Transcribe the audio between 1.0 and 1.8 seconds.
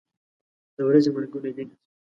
مرګونه دي.